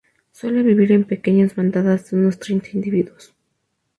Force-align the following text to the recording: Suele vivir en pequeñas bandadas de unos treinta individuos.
Suele 0.31 0.63
vivir 0.63 0.93
en 0.93 1.03
pequeñas 1.03 1.55
bandadas 1.55 2.09
de 2.09 2.17
unos 2.17 2.39
treinta 2.39 2.69
individuos. 2.73 3.35